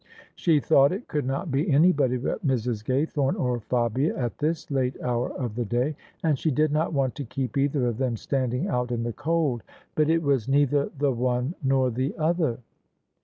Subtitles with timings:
[0.35, 2.83] She thought it could not be anybody but Mrs.
[2.83, 6.91] Gay thome or Fabia at this late hour of the day; and she did not
[6.91, 9.61] want to keep either of them standing out in the cold.
[9.93, 12.57] But it was neither the one nor the other.